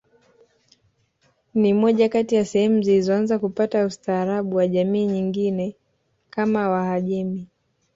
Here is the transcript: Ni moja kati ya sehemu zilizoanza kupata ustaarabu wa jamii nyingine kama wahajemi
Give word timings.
Ni 1.53 1.73
moja 1.73 2.09
kati 2.09 2.35
ya 2.35 2.45
sehemu 2.45 2.81
zilizoanza 2.81 3.39
kupata 3.39 3.85
ustaarabu 3.85 4.55
wa 4.55 4.67
jamii 4.67 5.05
nyingine 5.05 5.75
kama 6.29 6.69
wahajemi 6.69 7.47